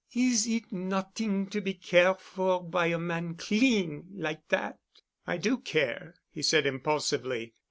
Is 0.15 0.47
it 0.47 0.71
not'ing 0.71 1.45
to 1.51 1.61
be 1.61 1.75
care' 1.75 2.15
for 2.15 2.63
by 2.63 2.87
a 2.87 2.97
man 2.97 3.35
clean 3.35 4.07
like 4.15 4.47
dat?" 4.49 4.79
"I 5.27 5.37
do 5.37 5.59
care," 5.59 6.15
he 6.31 6.41
said 6.41 6.65
impulsively. 6.65 7.53